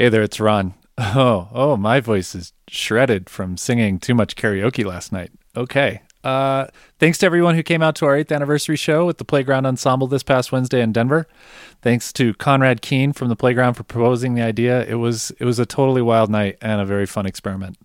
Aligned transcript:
Hey 0.00 0.08
there, 0.08 0.22
it's 0.22 0.40
Ron. 0.40 0.72
Oh, 0.98 1.48
oh, 1.52 1.76
my 1.76 2.00
voice 2.00 2.34
is 2.34 2.54
shredded 2.68 3.28
from 3.28 3.58
singing 3.58 3.98
too 3.98 4.14
much 4.14 4.34
karaoke 4.34 4.82
last 4.82 5.12
night. 5.12 5.30
Okay. 5.54 6.00
Uh, 6.24 6.68
thanks 6.98 7.18
to 7.18 7.26
everyone 7.26 7.54
who 7.54 7.62
came 7.62 7.82
out 7.82 7.96
to 7.96 8.06
our 8.06 8.16
eighth 8.16 8.32
anniversary 8.32 8.76
show 8.76 9.04
with 9.04 9.18
the 9.18 9.24
Playground 9.26 9.66
Ensemble 9.66 10.06
this 10.06 10.22
past 10.22 10.52
Wednesday 10.52 10.80
in 10.80 10.92
Denver. 10.92 11.26
Thanks 11.82 12.14
to 12.14 12.32
Conrad 12.32 12.80
Kehn 12.80 13.14
from 13.14 13.28
the 13.28 13.36
Playground 13.36 13.74
for 13.74 13.82
proposing 13.82 14.34
the 14.34 14.42
idea. 14.42 14.86
It 14.86 14.94
was 14.94 15.32
it 15.38 15.44
was 15.44 15.58
a 15.58 15.66
totally 15.66 16.00
wild 16.00 16.30
night 16.30 16.56
and 16.62 16.80
a 16.80 16.86
very 16.86 17.04
fun 17.04 17.26
experiment. 17.26 17.76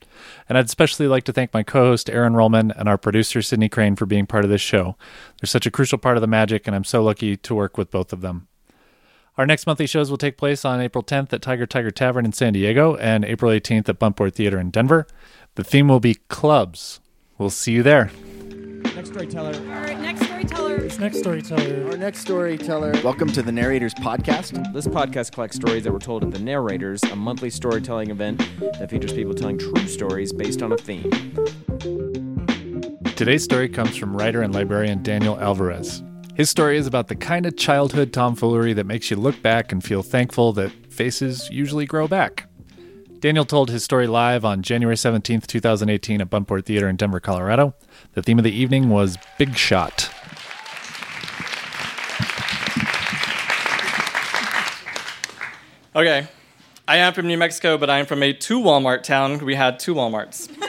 And 0.48 0.58
I'd 0.58 0.66
especially 0.66 1.10
like 1.10 1.26
to 1.26 1.34
thank 1.34 1.54
my 1.54 1.64
co-host 1.64 2.10
Aaron 2.10 2.34
Rollman 2.34 2.72
and 2.78 2.88
our 2.88 2.98
producer 2.98 3.42
Sydney 3.42 3.68
Crane 3.68 3.98
for 3.98 4.06
being 4.06 4.26
part 4.26 4.46
of 4.46 4.50
this 4.50 4.62
show. 4.62 4.96
They're 5.42 5.48
such 5.48 5.66
a 5.66 5.72
crucial 5.72 5.98
part 5.98 6.16
of 6.16 6.22
the 6.22 6.28
magic, 6.28 6.66
and 6.66 6.78
I'm 6.78 6.86
so 6.86 7.04
lucky 7.04 7.36
to 7.36 7.56
work 7.56 7.78
with 7.78 7.92
both 7.92 8.14
of 8.14 8.22
them. 8.22 8.48
Our 9.38 9.46
next 9.46 9.68
monthly 9.68 9.86
shows 9.86 10.10
will 10.10 10.18
take 10.18 10.38
place 10.38 10.64
on 10.64 10.80
April 10.80 11.04
10th 11.04 11.34
at 11.34 11.42
Tiger 11.42 11.66
Tiger 11.66 11.92
Tavern 11.92 12.24
in 12.24 12.32
San 12.32 12.54
Diego 12.54 12.96
and 12.96 13.26
April 13.26 13.52
18th 13.52 13.90
at 13.90 14.00
Buntport 14.00 14.34
Theater 14.34 14.58
in 14.58 14.70
Denver. 14.70 15.06
The 15.56 15.64
theme 15.66 15.90
will 15.90 16.00
be 16.00 16.16
clubs. 16.30 17.02
We'll 17.38 17.50
see 17.50 17.74
you 17.74 17.84
there. 17.84 18.12
Next 18.96 19.10
storyteller. 19.10 19.54
All 19.54 19.82
right, 19.82 20.00
next 20.00 20.24
storyteller. 20.24 20.78
This 20.78 21.00
next 21.00 21.20
storyteller. 21.20 21.92
Our 21.92 21.98
next 21.98 22.20
storyteller. 22.20 22.94
Welcome 23.04 23.30
to 23.34 23.42
the 23.42 23.52
Narrators 23.52 23.94
Podcast. 23.96 24.72
This 24.72 24.88
podcast 24.88 25.34
collects 25.34 25.58
stories 25.58 25.84
that 25.84 25.92
were 25.92 26.00
told 26.00 26.24
at 26.24 26.32
the 26.32 26.40
Narrators, 26.40 27.04
a 27.04 27.16
monthly 27.18 27.50
storytelling 27.50 28.12
event 28.12 28.38
that 28.80 28.90
features 28.90 29.12
people 29.12 29.34
telling 29.34 29.58
true 29.58 29.86
stories 29.88 30.32
based 30.32 30.62
on 30.62 30.72
a 30.72 30.78
theme. 30.78 31.12
Today's 33.18 33.44
story 33.44 33.68
comes 33.68 33.98
from 33.98 34.16
writer 34.16 34.42
and 34.42 34.56
librarian 34.56 35.04
Daniel 35.04 35.38
Alvarez. 35.42 36.02
His 36.36 36.50
story 36.50 36.76
is 36.76 36.86
about 36.86 37.08
the 37.08 37.16
kind 37.16 37.46
of 37.46 37.56
childhood 37.56 38.12
tomfoolery 38.12 38.74
that 38.74 38.86
makes 38.86 39.10
you 39.10 39.16
look 39.16 39.42
back 39.42 39.72
and 39.72 39.82
feel 39.82 40.04
thankful 40.04 40.52
that 40.54 40.70
faces 40.92 41.50
usually 41.50 41.86
grow 41.86 42.10
back. 42.10 42.50
Daniel 43.20 43.46
told 43.46 43.70
his 43.70 43.86
story 43.86 44.06
live 44.06 44.44
on 44.44 44.62
January 44.62 44.98
17th, 44.98 45.48
2018 45.48 46.20
at 46.20 46.30
Buntport 46.30 46.66
Theater 46.66 46.90
in 46.90 46.98
Denver, 46.98 47.22
Colorado. 47.22 47.74
The 48.16 48.22
theme 48.22 48.38
of 48.38 48.44
the 48.44 48.52
evening 48.52 48.90
was 48.90 49.18
Big 49.38 49.56
Shot. 49.56 50.10
Okay. 55.96 56.28
I 56.86 56.98
am 56.98 57.14
from 57.14 57.28
New 57.28 57.38
Mexico, 57.38 57.78
but 57.78 57.90
I 57.90 58.00
am 58.00 58.06
from 58.06 58.22
a 58.22 58.34
two 58.34 58.60
Walmart 58.60 59.04
town. 59.04 59.44
We 59.46 59.56
had 59.56 59.80
two 59.80 59.96
Walmarts. 59.96 60.54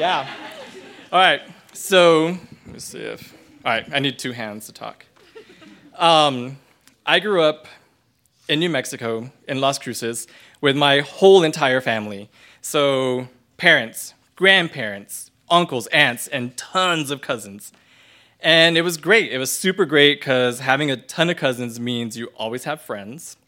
yeah. 0.00 0.28
All 1.12 1.20
right. 1.20 1.40
So, 1.72 2.36
let 2.66 2.74
me 2.74 2.80
see 2.80 2.98
if. 2.98 3.32
All 3.64 3.72
right. 3.72 3.86
I 3.92 3.98
need 3.98 4.18
two 4.18 4.32
hands 4.32 4.66
to 4.66 4.72
talk. 4.72 5.06
Um, 5.96 6.58
I 7.06 7.18
grew 7.18 7.42
up 7.42 7.66
in 8.46 8.58
New 8.58 8.68
Mexico, 8.68 9.30
in 9.48 9.60
Las 9.60 9.78
Cruces, 9.78 10.26
with 10.60 10.76
my 10.76 11.00
whole 11.00 11.42
entire 11.42 11.80
family. 11.80 12.28
So, 12.60 13.28
parents, 13.56 14.12
grandparents, 14.36 15.30
uncles, 15.48 15.86
aunts, 15.86 16.28
and 16.28 16.54
tons 16.58 17.10
of 17.10 17.22
cousins. 17.22 17.72
And 18.40 18.76
it 18.76 18.82
was 18.82 18.98
great. 18.98 19.32
It 19.32 19.38
was 19.38 19.50
super 19.50 19.86
great 19.86 20.20
because 20.20 20.60
having 20.60 20.90
a 20.90 20.98
ton 20.98 21.30
of 21.30 21.38
cousins 21.38 21.80
means 21.80 22.18
you 22.18 22.26
always 22.36 22.64
have 22.64 22.82
friends 22.82 23.38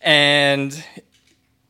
and 0.00 0.82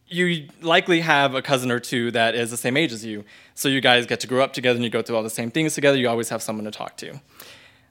you 0.06 0.46
likely 0.62 1.00
have 1.00 1.34
a 1.34 1.42
cousin 1.42 1.72
or 1.72 1.80
two 1.80 2.12
that 2.12 2.36
is 2.36 2.52
the 2.52 2.56
same 2.56 2.76
age 2.76 2.92
as 2.92 3.04
you. 3.04 3.24
So 3.54 3.68
you 3.68 3.80
guys 3.80 4.06
get 4.06 4.20
to 4.20 4.28
grow 4.28 4.44
up 4.44 4.52
together 4.52 4.76
and 4.76 4.84
you 4.84 4.90
go 4.90 5.02
through 5.02 5.16
all 5.16 5.24
the 5.24 5.30
same 5.30 5.50
things 5.50 5.74
together. 5.74 5.98
You 5.98 6.08
always 6.08 6.28
have 6.28 6.42
someone 6.42 6.64
to 6.64 6.70
talk 6.70 6.96
to. 6.98 7.20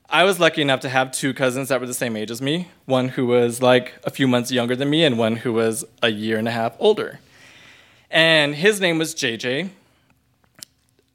I 0.09 0.23
was 0.23 0.39
lucky 0.39 0.61
enough 0.61 0.81
to 0.81 0.89
have 0.89 1.11
two 1.11 1.33
cousins 1.33 1.69
that 1.69 1.79
were 1.79 1.87
the 1.87 1.93
same 1.93 2.15
age 2.15 2.31
as 2.31 2.41
me 2.41 2.69
one 2.85 3.09
who 3.09 3.25
was 3.25 3.61
like 3.61 3.93
a 4.03 4.09
few 4.09 4.27
months 4.27 4.51
younger 4.51 4.75
than 4.75 4.89
me, 4.89 5.03
and 5.03 5.17
one 5.17 5.37
who 5.37 5.53
was 5.53 5.83
a 6.01 6.09
year 6.09 6.37
and 6.37 6.47
a 6.47 6.51
half 6.51 6.75
older. 6.79 7.19
And 8.11 8.55
his 8.55 8.79
name 8.79 8.97
was 8.97 9.15
JJ. 9.15 9.69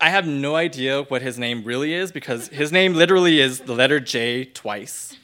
I 0.00 0.08
have 0.08 0.26
no 0.26 0.56
idea 0.56 1.02
what 1.02 1.22
his 1.22 1.38
name 1.38 1.62
really 1.64 1.92
is 1.92 2.10
because 2.10 2.48
his 2.48 2.72
name 2.72 2.94
literally 2.94 3.40
is 3.40 3.60
the 3.60 3.74
letter 3.74 4.00
J 4.00 4.46
twice 4.46 5.16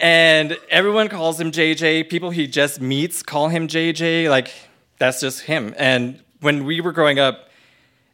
and 0.00 0.58
everyone 0.70 1.08
calls 1.08 1.40
him 1.40 1.50
JJ. 1.50 2.08
People 2.08 2.30
he 2.30 2.46
just 2.46 2.80
meets 2.80 3.22
call 3.22 3.48
him 3.48 3.68
JJ. 3.68 4.28
Like 4.28 4.52
that's 4.98 5.20
just 5.20 5.42
him. 5.42 5.74
And 5.78 6.20
when 6.40 6.64
we 6.64 6.80
were 6.80 6.92
growing 6.92 7.18
up, 7.18 7.48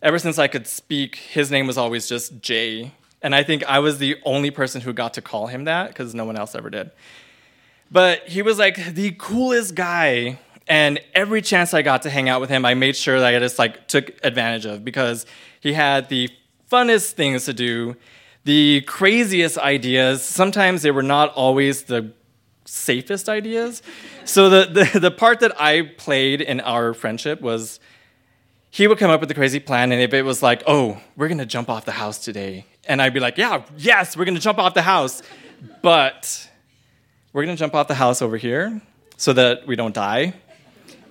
ever 0.03 0.19
since 0.19 0.39
I 0.39 0.49
could 0.49 0.67
speak, 0.67 1.17
his 1.17 1.51
name 1.51 1.67
was 1.67 1.79
always 1.79 2.09
just 2.09 2.41
Jay. 2.41 2.93
And 3.23 3.35
I 3.35 3.43
think 3.43 3.65
I 3.65 3.79
was 3.79 3.99
the 3.99 4.17
only 4.25 4.51
person 4.51 4.81
who 4.81 4.93
got 4.93 5.15
to 5.15 5.23
call 5.23 5.47
him 5.47 5.65
that 5.65 5.89
because 5.89 6.15
no 6.15 6.25
one 6.25 6.37
else 6.37 6.55
ever 6.55 6.71
did. 6.71 6.91
But 7.91 8.29
he 8.29 8.43
was 8.43 8.59
like 8.59 8.95
the 8.95 9.13
coolest 9.19 9.75
guy. 9.75 10.39
And 10.69 11.01
every 11.15 11.43
chance 11.43 11.75
I 11.75 11.83
got 11.83 12.03
to 12.03 12.11
hang 12.11 12.29
out 12.29 12.41
with 12.41 12.49
him, 12.49 12.65
I 12.65 12.75
made 12.75 12.97
sure 12.97 13.21
that 13.21 13.35
I 13.35 13.39
just 13.39 13.59
like 13.59 13.89
took 13.89 14.13
advantage 14.25 14.65
of 14.65 14.85
because 14.85 15.27
he 15.61 15.73
had 15.73 16.09
the 16.09 16.31
funnest 16.71 17.13
things 17.13 17.45
to 17.45 17.53
do 17.53 17.97
the 18.45 18.81
craziest 18.83 19.59
ideas. 19.59 20.25
Sometimes 20.25 20.83
they 20.83 20.91
were 20.91 21.03
not 21.03 21.33
always 21.35 21.85
the 21.85 22.13
safest 22.65 23.29
ideas. 23.29 23.83
So 24.25 24.49
the, 24.49 24.85
the, 24.93 25.01
the 25.01 25.11
part 25.11 25.41
that 25.41 25.61
I 25.61 25.83
played 25.83 26.41
in 26.41 26.61
our 26.61 26.95
friendship 26.95 27.41
was 27.41 27.79
he 28.73 28.89
would 28.89 28.97
come 28.97 29.11
up 29.11 29.21
with 29.21 29.31
a 29.31 29.35
crazy 29.35 29.61
plan, 29.61 29.93
and 29.93 30.01
if 30.01 30.15
it 30.15 30.23
was 30.23 30.43
like, 30.43 30.63
oh, 30.67 30.99
we're 31.15 31.29
gonna 31.29 31.45
jump 31.45 31.69
off 31.69 31.85
the 31.85 31.93
house 31.93 32.17
today, 32.17 32.65
and 32.89 33.03
I'd 33.03 33.13
be 33.13 33.21
like, 33.21 33.37
yeah, 33.37 33.63
yes, 33.77 34.17
we're 34.17 34.25
gonna 34.25 34.41
jump 34.41 34.59
off 34.59 34.73
the 34.73 34.81
house, 34.81 35.23
but 35.83 36.49
we're 37.35 37.45
gonna 37.45 37.55
jump 37.55 37.75
off 37.75 37.87
the 37.87 37.95
house 37.95 38.23
over 38.23 38.39
here 38.39 38.81
so 39.19 39.35
that 39.35 39.67
we 39.67 39.77
don't 39.77 39.95
die, 39.95 40.33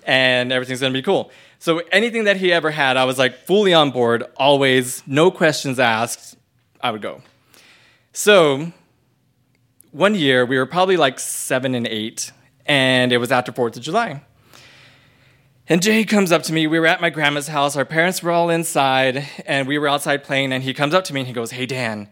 and 0.07 0.51
everything's 0.51 0.81
gonna 0.81 0.91
be 0.91 1.03
cool. 1.03 1.29
So 1.59 1.83
anything 1.91 2.23
that 2.23 2.37
he 2.37 2.51
ever 2.51 2.71
had, 2.71 2.97
I 2.97 3.05
was 3.05 3.19
like 3.19 3.35
fully 3.45 3.75
on 3.75 3.91
board, 3.91 4.23
always, 4.37 5.03
no 5.05 5.29
questions 5.29 5.79
asked, 5.79 6.35
I 6.81 6.89
would 6.89 7.03
go. 7.03 7.21
So 8.11 8.73
one 9.91 10.15
year, 10.15 10.47
we 10.47 10.57
were 10.57 10.65
probably 10.65 10.97
like 10.97 11.19
seven 11.19 11.75
and 11.75 11.85
eight, 11.85 12.31
and 12.65 13.13
it 13.13 13.19
was 13.19 13.31
after 13.31 13.51
4th 13.51 13.77
of 13.77 13.83
July. 13.83 14.23
And 15.71 15.81
Jay 15.81 16.03
comes 16.03 16.33
up 16.33 16.43
to 16.43 16.51
me. 16.51 16.67
We 16.67 16.81
were 16.81 16.85
at 16.85 16.99
my 16.99 17.09
grandma's 17.09 17.47
house. 17.47 17.77
Our 17.77 17.85
parents 17.85 18.21
were 18.21 18.31
all 18.31 18.49
inside, 18.49 19.25
and 19.45 19.69
we 19.69 19.77
were 19.77 19.87
outside 19.87 20.21
playing. 20.21 20.51
And 20.51 20.61
he 20.61 20.73
comes 20.73 20.93
up 20.93 21.05
to 21.05 21.13
me 21.13 21.21
and 21.21 21.27
he 21.27 21.31
goes, 21.31 21.51
Hey, 21.51 21.65
Dan, 21.65 22.09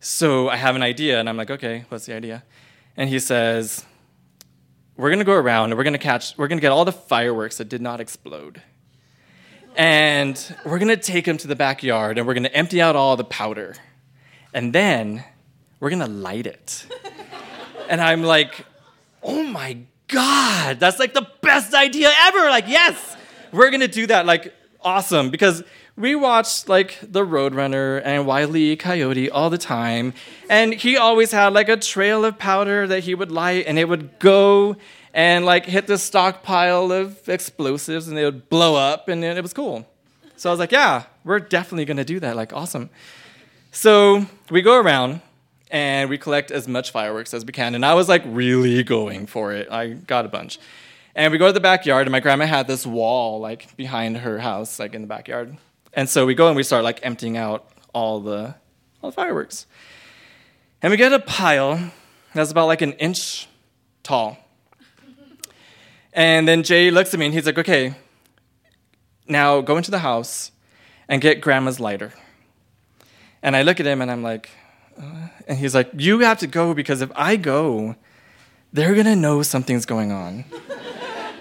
so 0.00 0.48
I 0.48 0.56
have 0.56 0.74
an 0.74 0.82
idea. 0.82 1.20
And 1.20 1.28
I'm 1.28 1.36
like, 1.36 1.48
Okay, 1.48 1.84
what's 1.90 2.06
the 2.06 2.14
idea? 2.16 2.42
And 2.96 3.08
he 3.08 3.20
says, 3.20 3.86
We're 4.96 5.10
going 5.10 5.20
to 5.20 5.24
go 5.24 5.34
around 5.34 5.70
and 5.70 5.78
we're 5.78 5.84
going 5.84 5.92
to 5.92 6.00
catch, 6.00 6.36
we're 6.36 6.48
going 6.48 6.58
to 6.58 6.60
get 6.60 6.72
all 6.72 6.84
the 6.84 6.90
fireworks 6.90 7.58
that 7.58 7.68
did 7.68 7.80
not 7.80 8.00
explode. 8.00 8.62
And 9.76 10.56
we're 10.64 10.80
going 10.80 10.88
to 10.88 10.96
take 10.96 11.26
them 11.26 11.36
to 11.36 11.46
the 11.46 11.54
backyard 11.54 12.18
and 12.18 12.26
we're 12.26 12.34
going 12.34 12.42
to 12.42 12.52
empty 12.52 12.82
out 12.82 12.96
all 12.96 13.16
the 13.16 13.22
powder 13.22 13.76
and 14.52 14.72
then 14.72 15.22
we're 15.78 15.90
gonna 15.90 16.08
light 16.08 16.48
it. 16.48 16.84
and 17.88 18.00
I'm 18.00 18.24
like, 18.24 18.66
oh 19.22 19.44
my 19.44 19.78
God, 20.08 20.80
that's 20.80 20.98
like 20.98 21.14
the 21.14 21.26
best 21.42 21.74
idea 21.74 22.10
ever. 22.22 22.48
Like, 22.50 22.66
yes, 22.66 23.16
we're 23.52 23.70
gonna 23.70 23.88
do 23.88 24.06
that. 24.06 24.26
Like, 24.26 24.54
awesome. 24.82 25.30
Because 25.30 25.62
we 25.96 26.14
watched 26.14 26.68
like 26.68 26.98
the 27.02 27.24
Roadrunner 27.24 28.00
and 28.04 28.26
Wiley 28.26 28.76
Coyote 28.76 29.30
all 29.30 29.50
the 29.50 29.58
time, 29.58 30.14
and 30.48 30.72
he 30.72 30.96
always 30.96 31.32
had 31.32 31.52
like 31.52 31.68
a 31.68 31.76
trail 31.76 32.24
of 32.24 32.38
powder 32.38 32.86
that 32.86 33.00
he 33.04 33.14
would 33.14 33.30
light, 33.30 33.66
and 33.66 33.78
it 33.78 33.88
would 33.88 34.18
go 34.18 34.76
and 35.12 35.44
like 35.44 35.66
hit 35.66 35.86
the 35.86 35.98
stockpile 35.98 36.92
of 36.92 37.28
explosives, 37.28 38.08
and 38.08 38.16
they 38.16 38.24
would 38.24 38.48
blow 38.48 38.76
up, 38.76 39.08
and 39.08 39.24
it 39.24 39.42
was 39.42 39.52
cool. 39.52 39.86
So 40.36 40.48
I 40.48 40.52
was 40.52 40.60
like, 40.60 40.72
yeah, 40.72 41.04
we're 41.24 41.40
definitely 41.40 41.84
gonna 41.84 42.04
do 42.04 42.20
that. 42.20 42.36
Like, 42.36 42.52
awesome. 42.52 42.90
So 43.72 44.26
we 44.50 44.62
go 44.62 44.80
around 44.80 45.20
and 45.70 46.08
we 46.10 46.18
collect 46.18 46.50
as 46.50 46.66
much 46.66 46.90
fireworks 46.90 47.34
as 47.34 47.44
we 47.44 47.52
can. 47.52 47.74
And 47.74 47.84
I 47.84 47.94
was 47.94 48.08
like 48.08 48.22
really 48.26 48.82
going 48.82 49.26
for 49.26 49.52
it. 49.52 49.70
I 49.70 49.88
got 49.88 50.24
a 50.24 50.28
bunch. 50.28 50.58
And 51.14 51.32
we 51.32 51.38
go 51.38 51.46
to 51.46 51.52
the 51.52 51.60
backyard, 51.60 52.06
and 52.06 52.12
my 52.12 52.20
grandma 52.20 52.46
had 52.46 52.68
this 52.68 52.86
wall 52.86 53.40
like 53.40 53.76
behind 53.76 54.18
her 54.18 54.38
house, 54.38 54.78
like 54.78 54.94
in 54.94 55.02
the 55.02 55.08
backyard. 55.08 55.56
And 55.92 56.08
so 56.08 56.26
we 56.26 56.34
go 56.34 56.46
and 56.46 56.56
we 56.56 56.62
start 56.62 56.84
like 56.84 57.00
emptying 57.02 57.36
out 57.36 57.68
all 57.92 58.20
the, 58.20 58.54
all 59.02 59.10
the 59.10 59.14
fireworks. 59.14 59.66
And 60.80 60.90
we 60.90 60.96
get 60.96 61.12
a 61.12 61.18
pile 61.18 61.90
that's 62.34 62.52
about 62.52 62.66
like 62.66 62.82
an 62.82 62.92
inch 62.94 63.48
tall. 64.02 64.38
And 66.12 66.46
then 66.46 66.62
Jay 66.62 66.90
looks 66.90 67.12
at 67.14 67.20
me 67.20 67.26
and 67.26 67.34
he's 67.34 67.46
like, 67.46 67.58
okay, 67.58 67.94
now 69.26 69.60
go 69.60 69.76
into 69.76 69.90
the 69.90 69.98
house 69.98 70.52
and 71.08 71.20
get 71.20 71.40
grandma's 71.40 71.80
lighter. 71.80 72.12
And 73.42 73.56
I 73.56 73.62
look 73.62 73.80
at 73.80 73.86
him 73.86 74.00
and 74.00 74.10
I'm 74.10 74.22
like, 74.22 74.50
and 75.46 75.58
he's 75.58 75.74
like, 75.74 75.90
You 75.94 76.20
have 76.20 76.38
to 76.38 76.46
go 76.46 76.74
because 76.74 77.00
if 77.00 77.10
I 77.14 77.36
go, 77.36 77.96
they're 78.72 78.94
gonna 78.94 79.16
know 79.16 79.42
something's 79.42 79.86
going 79.86 80.12
on. 80.12 80.44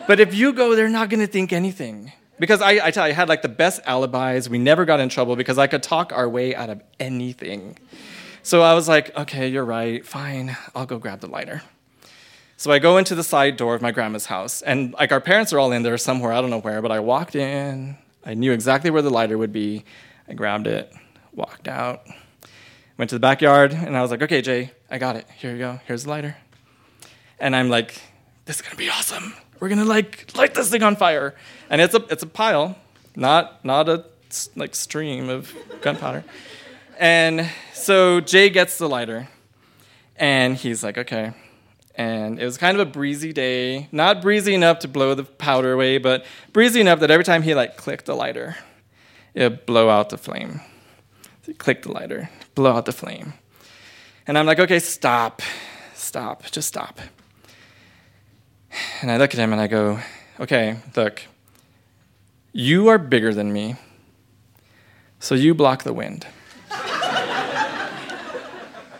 but 0.07 0.19
if 0.19 0.33
you 0.33 0.53
go, 0.53 0.75
they're 0.75 0.89
not 0.89 1.09
gonna 1.09 1.27
think 1.27 1.51
anything. 1.51 2.11
Because 2.39 2.61
I, 2.61 2.87
I 2.87 2.91
tell 2.91 3.07
you, 3.07 3.13
I 3.13 3.15
had 3.15 3.29
like 3.29 3.41
the 3.41 3.49
best 3.49 3.81
alibis. 3.85 4.47
We 4.47 4.59
never 4.59 4.85
got 4.85 4.99
in 4.99 5.09
trouble 5.09 5.35
because 5.35 5.57
I 5.57 5.67
could 5.67 5.81
talk 5.81 6.13
our 6.13 6.29
way 6.29 6.55
out 6.55 6.69
of 6.69 6.81
anything. 6.99 7.77
So 8.43 8.61
I 8.61 8.75
was 8.75 8.87
like, 8.87 9.15
okay, 9.17 9.47
you're 9.47 9.65
right. 9.65 10.05
Fine, 10.05 10.55
I'll 10.75 10.85
go 10.85 10.99
grab 10.99 11.19
the 11.19 11.27
lighter. 11.27 11.63
So 12.55 12.71
I 12.71 12.79
go 12.79 12.97
into 12.97 13.13
the 13.13 13.23
side 13.23 13.57
door 13.57 13.75
of 13.75 13.81
my 13.81 13.91
grandma's 13.91 14.25
house, 14.25 14.61
and 14.61 14.93
like 14.93 15.11
our 15.11 15.21
parents 15.21 15.53
are 15.53 15.59
all 15.59 15.71
in 15.71 15.83
there 15.83 15.97
somewhere, 15.97 16.31
I 16.31 16.41
don't 16.41 16.49
know 16.49 16.61
where, 16.61 16.81
but 16.81 16.91
I 16.91 16.99
walked 16.99 17.35
in. 17.35 17.97
I 18.25 18.33
knew 18.33 18.51
exactly 18.51 18.89
where 18.89 19.01
the 19.01 19.09
lighter 19.09 19.37
would 19.37 19.53
be. 19.53 19.85
I 20.27 20.33
grabbed 20.33 20.65
it, 20.65 20.91
walked 21.33 21.67
out, 21.67 22.07
went 22.97 23.09
to 23.09 23.15
the 23.15 23.19
backyard, 23.19 23.73
and 23.73 23.95
I 23.95 24.01
was 24.01 24.11
like, 24.11 24.21
okay, 24.23 24.41
Jay, 24.41 24.71
I 24.89 24.97
got 24.97 25.15
it. 25.15 25.27
Here 25.37 25.51
you 25.51 25.59
go. 25.59 25.79
Here's 25.85 26.03
the 26.03 26.09
lighter. 26.09 26.37
And 27.39 27.55
I'm 27.55 27.69
like, 27.69 28.01
this 28.45 28.57
is 28.57 28.61
gonna 28.61 28.75
be 28.75 28.89
awesome. 28.89 29.33
We're 29.59 29.69
gonna 29.69 29.85
like 29.85 30.35
light 30.35 30.53
this 30.53 30.69
thing 30.69 30.83
on 30.83 30.95
fire. 30.95 31.35
And 31.69 31.81
it's 31.81 31.93
a 31.93 32.03
it's 32.09 32.23
a 32.23 32.27
pile, 32.27 32.77
not 33.15 33.63
not 33.63 33.89
a 33.89 34.05
like 34.55 34.75
stream 34.75 35.29
of 35.29 35.53
gunpowder. 35.81 36.23
And 36.99 37.49
so 37.73 38.19
Jay 38.19 38.49
gets 38.49 38.77
the 38.77 38.89
lighter, 38.89 39.27
and 40.15 40.55
he's 40.55 40.83
like, 40.83 40.97
okay. 40.97 41.33
And 41.93 42.39
it 42.39 42.45
was 42.45 42.57
kind 42.57 42.79
of 42.79 42.87
a 42.87 42.91
breezy 42.91 43.33
day, 43.33 43.87
not 43.91 44.21
breezy 44.21 44.53
enough 44.53 44.79
to 44.79 44.87
blow 44.87 45.15
the 45.15 45.23
powder 45.23 45.73
away, 45.73 45.97
but 45.97 46.25
breezy 46.53 46.79
enough 46.79 46.99
that 46.99 47.09
every 47.09 47.23
time 47.23 47.41
he 47.41 47.55
like 47.55 47.75
clicked 47.75 48.05
the 48.05 48.15
lighter, 48.15 48.55
it'd 49.33 49.65
blow 49.65 49.89
out 49.89 50.09
the 50.09 50.17
flame. 50.17 50.61
Clicked 51.57 51.83
the 51.83 51.91
lighter, 51.91 52.29
blow 52.55 52.73
out 52.73 52.85
the 52.85 52.91
flame. 52.91 53.33
And 54.25 54.37
I'm 54.37 54.45
like, 54.45 54.59
okay, 54.59 54.79
stop, 54.79 55.41
stop, 55.93 56.43
just 56.51 56.67
stop. 56.67 56.99
And 59.01 59.09
I 59.09 59.17
look 59.17 59.33
at 59.33 59.39
him 59.39 59.53
and 59.53 59.61
I 59.61 59.67
go, 59.67 59.99
okay, 60.39 60.77
look, 60.95 61.23
you 62.51 62.87
are 62.89 62.97
bigger 62.97 63.33
than 63.33 63.53
me, 63.53 63.75
so 65.19 65.35
you 65.35 65.53
block 65.53 65.83
the 65.83 65.93
wind. 65.93 66.27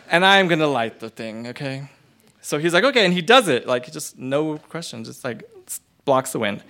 and 0.09 0.25
I'm 0.25 0.47
gonna 0.47 0.67
light 0.67 0.99
the 0.99 1.09
thing, 1.09 1.47
okay? 1.47 1.89
So 2.41 2.59
he's 2.59 2.73
like, 2.73 2.85
okay, 2.85 3.03
and 3.03 3.13
he 3.13 3.21
does 3.21 3.47
it, 3.47 3.67
like, 3.67 3.91
just 3.91 4.17
no 4.17 4.57
question, 4.57 5.03
just 5.03 5.23
like 5.23 5.43
blocks 6.05 6.31
the 6.31 6.39
wind. 6.39 6.63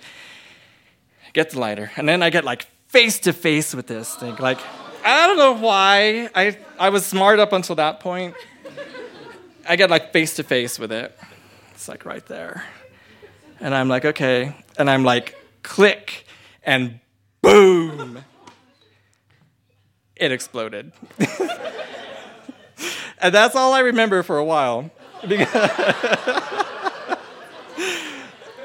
Get 1.32 1.50
the 1.50 1.60
lighter, 1.60 1.92
and 1.96 2.08
then 2.08 2.22
I 2.22 2.30
get 2.30 2.44
like 2.44 2.66
face 2.88 3.20
to 3.20 3.32
face 3.32 3.74
with 3.74 3.86
this 3.86 4.14
thing. 4.16 4.34
Like, 4.36 4.58
I 5.04 5.26
don't 5.26 5.36
know 5.36 5.54
why. 5.54 6.28
I, 6.34 6.58
I 6.78 6.90
was 6.90 7.06
smart 7.06 7.38
up 7.38 7.52
until 7.52 7.76
that 7.76 8.00
point. 8.00 8.34
I 9.68 9.76
get 9.76 9.90
like 9.90 10.12
face 10.12 10.36
to 10.36 10.42
face 10.42 10.78
with 10.78 10.92
it. 10.92 11.18
It's 11.72 11.88
like 11.88 12.04
right 12.04 12.24
there. 12.26 12.64
And 13.60 13.74
I'm 13.74 13.88
like, 13.88 14.04
okay. 14.04 14.54
And 14.78 14.88
I'm 14.88 15.04
like, 15.04 15.36
click, 15.62 16.26
and 16.62 17.00
boom. 17.42 18.24
It 20.16 20.32
exploded. 20.32 20.92
and 23.20 23.34
that's 23.34 23.54
all 23.54 23.72
I 23.72 23.80
remember 23.80 24.22
for 24.22 24.38
a 24.38 24.44
while. 24.44 24.90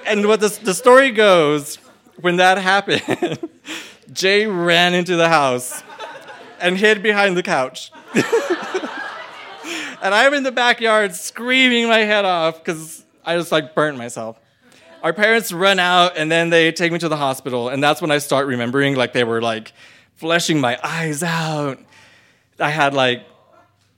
and 0.05 0.25
what 0.27 0.39
the, 0.39 0.59
the 0.63 0.73
story 0.73 1.11
goes, 1.11 1.77
when 2.21 2.37
that 2.37 2.57
happened, 2.57 3.49
Jay 4.13 4.45
ran 4.45 4.93
into 4.93 5.15
the 5.15 5.29
house 5.29 5.83
and 6.63 6.77
hid 6.77 7.03
behind 7.03 7.37
the 7.37 7.43
couch. 7.43 7.91
and 8.15 8.23
I'm 10.15 10.33
in 10.33 10.43
the 10.43 10.51
backyard 10.51 11.13
screaming 11.13 11.87
my 11.87 11.99
head 11.99 12.25
off 12.25 12.57
because 12.63 13.03
I 13.23 13.37
just 13.37 13.51
like 13.51 13.75
burnt 13.75 13.97
myself. 13.97 14.39
Our 15.03 15.11
parents 15.13 15.51
run 15.51 15.79
out 15.79 16.17
and 16.17 16.31
then 16.31 16.49
they 16.49 16.71
take 16.71 16.93
me 16.93 16.99
to 16.99 17.09
the 17.09 17.17
hospital, 17.17 17.67
and 17.67 17.83
that's 17.83 18.01
when 18.01 18.09
I 18.09 18.17
start 18.19 18.47
remembering 18.47 18.95
like 18.95 19.11
they 19.11 19.25
were 19.25 19.41
like 19.41 19.73
fleshing 20.15 20.61
my 20.61 20.79
eyes 20.81 21.21
out. 21.21 21.77
I 22.57 22.69
had 22.69 22.93
like 22.93 23.25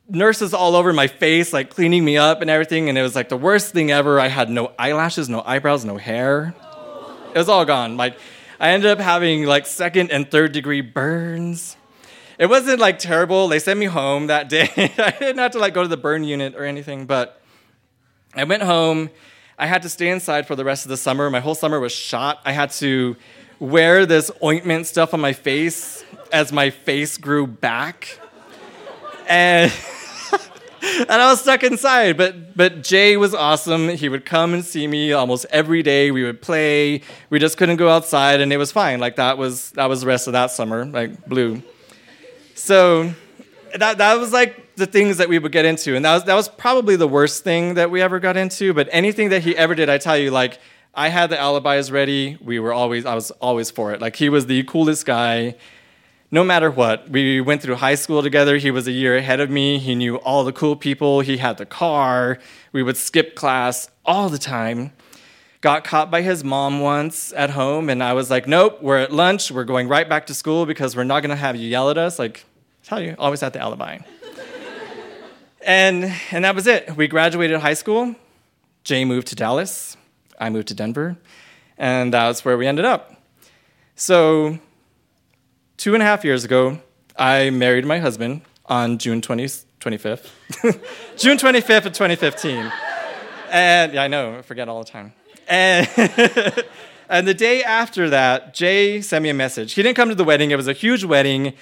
nurses 0.10 0.54
all 0.56 0.76
over 0.76 0.92
my 0.92 1.06
face, 1.06 1.54
like 1.54 1.70
cleaning 1.70 2.04
me 2.04 2.18
up 2.18 2.42
and 2.42 2.50
everything, 2.50 2.90
and 2.90 2.98
it 2.98 3.04
was 3.04 3.16
like 3.16 3.30
the 3.30 3.38
worst 3.38 3.74
thing 3.74 3.92
ever. 3.92 4.20
I 4.20 4.28
had 4.28 4.50
no 4.50 4.72
eyelashes, 4.80 5.30
no 5.30 5.44
eyebrows, 5.46 5.86
no 5.86 5.98
hair. 5.98 6.56
It 7.36 7.38
was 7.38 7.50
all 7.50 7.66
gone. 7.66 7.96
Like 7.96 8.18
I 8.60 8.70
ended 8.70 8.90
up 8.90 9.00
having 9.00 9.46
like 9.46 9.68
second 9.68 10.10
and 10.10 10.30
third 10.30 10.52
degree 10.52 10.82
burns. 10.82 11.78
It 12.38 12.48
wasn't 12.48 12.80
like 12.80 13.00
terrible. 13.00 13.48
They 13.48 13.60
sent 13.60 13.80
me 13.80 13.86
home 13.86 14.28
that 14.28 14.50
day. 14.50 14.70
I 14.98 15.12
didn't 15.12 15.38
have 15.38 15.52
to 15.52 15.60
like 15.60 15.74
go 15.74 15.82
to 15.82 15.88
the 15.88 15.98
burn 15.98 16.24
unit 16.24 16.56
or 16.56 16.66
anything, 16.66 17.06
but 17.06 17.42
I 18.36 18.44
went 18.44 18.64
home. 18.64 19.10
I 19.58 19.68
had 19.68 19.84
to 19.84 19.90
stay 19.90 20.10
inside 20.10 20.46
for 20.46 20.56
the 20.56 20.66
rest 20.66 20.86
of 20.86 20.90
the 20.90 20.98
summer. 20.98 21.30
My 21.30 21.40
whole 21.40 21.56
summer 21.56 21.80
was 21.80 21.94
shot. 21.94 22.42
I 22.44 22.52
had 22.52 22.72
to 22.72 23.16
wear 23.60 24.06
this 24.06 24.30
ointment 24.44 24.86
stuff 24.86 25.14
on 25.14 25.22
my 25.22 25.32
face 25.32 26.04
as 26.34 26.52
my 26.52 26.70
face 26.70 27.18
grew 27.18 27.48
back. 27.48 28.20
And 29.30 29.72
and 30.82 31.12
I 31.12 31.30
was 31.32 31.40
stuck 31.40 31.64
inside. 31.64 32.18
But 32.18 32.58
but 32.58 32.84
Jay 32.84 33.16
was 33.16 33.34
awesome. 33.34 33.90
He 33.90 34.10
would 34.10 34.26
come 34.26 34.54
and 34.54 34.66
see 34.66 34.88
me 34.88 35.14
almost 35.14 35.46
every 35.52 35.84
day. 35.84 36.12
We 36.12 36.24
would 36.24 36.42
play. 36.42 37.02
We 37.30 37.40
just 37.40 37.58
couldn't 37.58 37.78
go 37.78 37.90
outside, 37.90 38.42
and 38.42 38.52
it 38.52 38.58
was 38.58 38.74
fine. 38.74 39.00
Like 39.00 39.16
that 39.16 39.38
was 39.38 39.72
that 39.72 39.88
was 39.88 40.02
the 40.02 40.08
rest 40.08 40.28
of 40.28 40.34
that 40.34 40.52
summer, 40.52 40.86
like 40.86 41.26
blue. 41.26 41.64
So 42.56 43.14
that 43.78 43.98
that 44.00 44.18
was 44.18 44.34
like 44.34 44.76
the 44.76 44.86
things 44.86 45.18
that 45.18 45.30
we 45.30 45.38
would 45.38 45.52
get 45.52 45.66
into, 45.66 45.96
and 45.96 46.04
that 46.06 46.14
was 46.14 46.24
that 46.24 46.36
was 46.36 46.50
probably 46.50 46.96
the 46.96 47.08
worst 47.08 47.44
thing 47.44 47.76
that 47.76 47.92
we 47.92 48.02
ever 48.02 48.20
got 48.20 48.38
into. 48.38 48.74
But 48.74 48.88
anything 48.92 49.30
that 49.30 49.44
he 49.44 49.56
ever 49.56 49.76
did, 49.76 49.90
I 49.90 49.98
tell 49.98 50.18
you, 50.18 50.32
like 50.32 50.60
I 50.94 51.10
had 51.10 51.30
the 51.30 51.40
alibis 51.40 51.92
ready. 51.92 52.38
We 52.42 52.60
were 52.60 52.74
always 52.74 53.06
I 53.06 53.14
was 53.14 53.30
always 53.32 53.70
for 53.70 53.92
it. 53.92 54.02
Like 54.02 54.16
he 54.16 54.30
was 54.30 54.46
the 54.48 54.64
coolest 54.64 55.06
guy 55.06 55.56
no 56.32 56.44
matter 56.44 56.72
what. 56.72 57.10
We 57.10 57.40
went 57.40 57.62
through 57.62 57.76
high 57.76 57.96
school 57.96 58.24
together. 58.24 58.58
He 58.58 58.72
was 58.72 58.88
a 58.88 58.92
year 58.92 59.16
ahead 59.16 59.40
of 59.40 59.50
me. 59.50 59.78
He 59.78 59.96
knew 59.96 60.16
all 60.18 60.44
the 60.44 60.52
cool 60.52 60.76
people. 60.76 61.22
He 61.22 61.38
had 61.38 61.58
the 61.58 61.66
car. 61.66 62.40
We 62.72 62.84
would 62.84 62.98
skip 62.98 63.36
class 63.36 63.90
all 64.06 64.30
the 64.30 64.38
time. 64.38 64.92
Got 65.66 65.84
caught 65.84 66.12
by 66.12 66.22
his 66.22 66.44
mom 66.44 66.80
once 66.80 67.34
at 67.34 67.50
home, 67.50 67.90
and 67.90 68.04
I 68.04 68.14
was 68.14 68.30
like, 68.30 68.48
nope, 68.48 68.84
we're 68.84 69.00
at 69.00 69.12
lunch. 69.12 69.50
We're 69.50 69.64
going 69.64 69.88
right 69.88 70.08
back 70.08 70.28
to 70.28 70.36
school 70.36 70.68
because 70.68 70.96
we're 70.96 71.06
not 71.06 71.22
going 71.22 71.32
to 71.32 71.36
have 71.36 71.56
you 71.56 71.68
yell 71.68 71.90
at 71.90 71.98
us. 71.98 72.20
Like, 72.20 72.46
I 72.84 72.88
tell 72.88 73.02
you, 73.02 73.16
always 73.18 73.42
had 73.42 73.54
the 73.54 73.62
alibi. 73.62 73.98
and, 75.66 76.14
and 76.30 76.46
that 76.46 76.54
was 76.54 76.68
it. 76.68 76.96
We 76.96 77.08
graduated 77.08 77.62
high 77.62 77.74
school. 77.74 78.14
Jay 78.84 79.06
moved 79.06 79.26
to 79.30 79.36
Dallas. 79.36 79.98
I 80.40 80.52
moved 80.52 80.68
to 80.68 80.76
Denver. 80.76 81.18
And 81.80 82.14
that's 82.14 82.46
where 82.46 82.60
we 82.60 82.68
ended 82.68 82.86
up. 82.86 83.20
So 83.96 84.60
two 85.78 85.96
and 85.96 86.04
a 86.04 86.06
half 86.06 86.24
years 86.24 86.44
ago, 86.44 86.80
I 87.18 87.50
married 87.50 87.88
my 87.88 87.98
husband 87.98 88.44
on 88.68 89.00
June 89.00 89.20
20, 89.20 89.46
25th. 89.46 90.30
June 91.18 91.40
25th 91.40 91.88
of 91.88 91.94
2015. 91.94 92.72
And 93.50 93.94
yeah, 93.94 94.04
I 94.04 94.08
know, 94.08 94.38
I 94.38 94.44
forget 94.44 94.70
all 94.70 94.84
the 94.84 94.92
time. 94.92 95.14
And, 95.48 95.88
and 97.10 97.28
the 97.28 97.34
day 97.34 97.64
after 97.64 98.10
that, 98.10 98.54
Jay 98.54 99.02
sent 99.02 99.24
me 99.24 99.30
a 99.30 99.34
message. 99.34 99.74
He 99.74 99.84
didn't 99.84 99.96
come 99.96 100.10
to 100.10 100.16
the 100.16 100.24
wedding, 100.24 100.52
it 100.52 100.58
was 100.58 100.68
a 100.68 100.74
huge 100.74 101.04
wedding. 101.04 101.54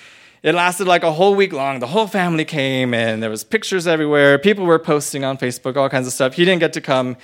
It 0.41 0.53
lasted 0.53 0.87
like 0.87 1.03
a 1.03 1.11
whole 1.13 1.35
week 1.35 1.53
long. 1.53 1.79
The 1.79 1.87
whole 1.87 2.07
family 2.07 2.43
came, 2.43 2.93
and 2.93 3.23
there 3.23 3.29
was 3.29 3.45
pictures 3.45 3.87
everywhere. 3.87 4.37
People 4.37 4.65
were 4.65 4.77
posting 4.77 5.23
on 5.23 5.37
Facebook, 5.37 5.77
all 5.77 5.87
kinds 5.87 6.05
of 6.05 6.11
stuff. 6.11 6.33
He 6.33 6.43
didn't 6.43 6.59
get 6.59 6.73
to 6.73 6.81
come. 6.81 7.15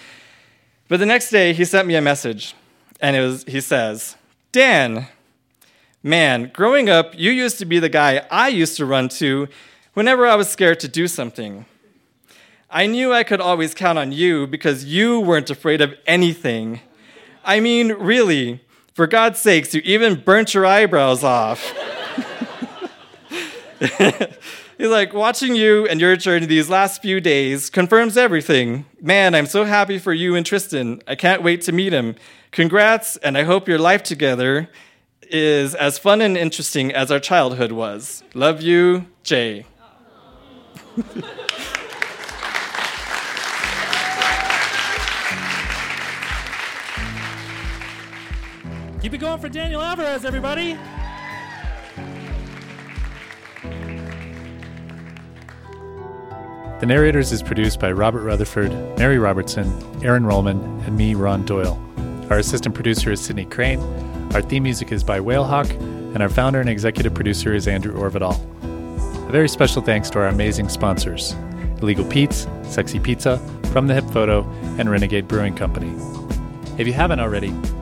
But 0.87 1.01
the 1.01 1.05
next 1.05 1.29
day, 1.29 1.51
he 1.51 1.65
sent 1.65 1.85
me 1.85 1.95
a 1.95 2.01
message, 2.01 2.55
and 3.01 3.17
it 3.17 3.21
was, 3.21 3.43
he 3.43 3.59
says, 3.59 4.15
Dan, 4.53 5.09
Man, 6.01 6.49
growing 6.53 6.89
up, 6.89 7.13
you 7.17 7.29
used 7.29 7.59
to 7.59 7.65
be 7.65 7.77
the 7.77 7.89
guy 7.89 8.25
I 8.31 8.47
used 8.47 8.77
to 8.77 8.85
run 8.85 9.09
to 9.09 9.49
whenever 9.95 10.25
I 10.25 10.35
was 10.35 10.47
scared 10.47 10.79
to 10.79 10.87
do 10.87 11.09
something. 11.09 11.65
I 12.71 12.85
knew 12.85 13.11
I 13.11 13.23
could 13.23 13.41
always 13.41 13.73
count 13.73 13.97
on 13.97 14.11
you 14.11 14.45
because 14.45 14.85
you 14.85 15.19
weren't 15.19 15.49
afraid 15.49 15.81
of 15.81 15.95
anything. 16.05 16.81
I 17.43 17.59
mean, 17.59 17.93
really, 17.93 18.61
for 18.93 19.07
God's 19.07 19.39
sakes, 19.39 19.73
you 19.73 19.81
even 19.85 20.21
burnt 20.21 20.53
your 20.53 20.67
eyebrows 20.67 21.23
off. 21.23 21.73
He's 24.77 24.87
like, 24.87 25.13
watching 25.13 25.55
you 25.55 25.87
and 25.87 25.99
your 25.99 26.15
journey 26.15 26.45
these 26.45 26.69
last 26.69 27.01
few 27.01 27.19
days 27.19 27.71
confirms 27.71 28.17
everything. 28.17 28.85
Man, 29.01 29.33
I'm 29.33 29.47
so 29.47 29.63
happy 29.63 29.97
for 29.97 30.13
you 30.13 30.35
and 30.35 30.45
Tristan. 30.45 31.01
I 31.07 31.15
can't 31.15 31.41
wait 31.41 31.63
to 31.63 31.71
meet 31.71 31.91
him. 31.91 32.15
Congrats, 32.51 33.17
and 33.17 33.35
I 33.35 33.43
hope 33.43 33.67
your 33.67 33.79
life 33.79 34.03
together 34.03 34.69
is 35.23 35.73
as 35.73 35.97
fun 35.97 36.21
and 36.21 36.37
interesting 36.37 36.93
as 36.93 37.11
our 37.11 37.19
childhood 37.19 37.71
was. 37.71 38.23
Love 38.35 38.61
you, 38.61 39.07
Jay. 39.23 39.65
Keep 49.01 49.13
it 49.13 49.19
going 49.19 49.39
for 49.39 49.47
Daniel 49.47 49.81
Alvarez, 49.81 50.25
everybody. 50.25 50.77
The 56.79 56.85
Narrators 56.85 57.31
is 57.31 57.41
produced 57.41 57.79
by 57.79 57.93
Robert 57.93 58.23
Rutherford, 58.23 58.71
Mary 58.97 59.17
Robertson, 59.17 59.67
Aaron 60.03 60.23
Rollman, 60.23 60.85
and 60.85 60.97
me, 60.97 61.13
Ron 61.13 61.45
Doyle. 61.45 61.81
Our 62.29 62.39
assistant 62.39 62.75
producer 62.75 63.11
is 63.11 63.21
Sydney 63.21 63.45
Crane. 63.45 63.79
Our 64.33 64.41
theme 64.41 64.63
music 64.63 64.91
is 64.91 65.03
by 65.03 65.19
Whalehawk, 65.19 65.69
and 66.13 66.21
our 66.21 66.29
founder 66.29 66.59
and 66.59 66.69
executive 66.69 67.13
producer 67.13 67.53
is 67.53 67.69
Andrew 67.69 67.93
Orvedahl. 67.93 68.35
A 69.29 69.31
very 69.31 69.47
special 69.47 69.81
thanks 69.81 70.09
to 70.09 70.19
our 70.19 70.27
amazing 70.27 70.67
sponsors 70.67 71.35
Illegal 71.81 72.03
Pete's, 72.05 72.47
Sexy 72.63 72.99
Pizza, 72.99 73.37
from 73.71 73.87
the 73.87 73.93
Hip 73.93 74.05
Photo 74.11 74.43
and 74.77 74.89
Renegade 74.89 75.27
Brewing 75.27 75.55
Company. 75.55 75.93
If 76.77 76.85
you 76.87 76.93
haven't 76.93 77.21
already, 77.21 77.53